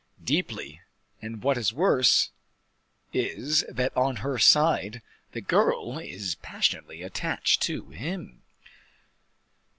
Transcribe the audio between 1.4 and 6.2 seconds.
what is worse is, that on her side, the girl